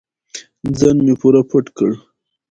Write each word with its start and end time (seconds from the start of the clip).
ځان 0.77 0.95
مې 1.05 1.13
پوره 1.19 1.41
پټ 1.49 1.65
کړ. 1.77 1.91